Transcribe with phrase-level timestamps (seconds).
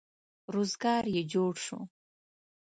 [0.53, 1.79] روزګار یې جوړ شو.